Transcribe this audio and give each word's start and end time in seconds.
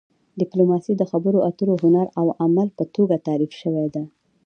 ډیپلوماسي 0.39 0.93
د 0.97 1.03
خبرو 1.11 1.39
اترو 1.49 1.73
هنر 1.83 2.07
او 2.19 2.25
عمل 2.43 2.67
په 2.77 2.83
توګه 2.95 3.23
تعریف 3.27 3.51
شوې 3.61 3.85
ده 3.95 4.03